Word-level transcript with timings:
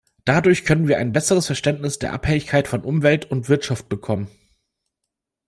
Dadurch 0.25 0.65
können 0.65 0.87
wir 0.87 0.97
ein 0.97 1.11
besseres 1.11 1.45
Verständnis 1.45 1.99
der 1.99 2.11
Abhängigkeit 2.11 2.67
von 2.67 2.81
Umwelt 2.83 3.25
und 3.29 3.49
Wirtschaft 3.49 3.87
bekommen. 3.87 4.29